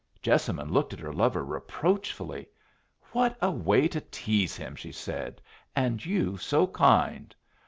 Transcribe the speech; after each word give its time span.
Jessamine 0.19 0.73
looked 0.73 0.93
at 0.93 0.99
her 0.99 1.13
lover 1.13 1.45
reproachfully. 1.45 2.49
"What 3.11 3.37
a 3.39 3.51
way 3.51 3.87
to 3.89 4.01
tease 4.09 4.57
him!" 4.57 4.75
she 4.75 4.91
said. 4.91 5.39
"And 5.75 6.03
you 6.03 6.37
so 6.37 6.65
kind. 6.65 7.35